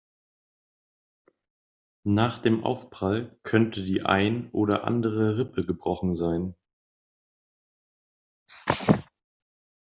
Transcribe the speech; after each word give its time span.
Nach 2.07 2.39
dem 2.39 2.63
Aufprall 2.63 3.37
könnte 3.43 3.83
die 3.83 4.01
ein 4.01 4.49
oder 4.49 4.83
andere 4.85 5.37
Rippe 5.37 5.63
gebrochen 5.63 6.15
sein. 6.15 6.55